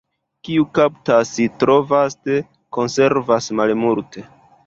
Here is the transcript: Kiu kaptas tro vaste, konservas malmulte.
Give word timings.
Kiu 0.47 0.63
kaptas 0.77 1.33
tro 1.63 1.75
vaste, 1.91 2.39
konservas 2.79 3.53
malmulte. 3.61 4.27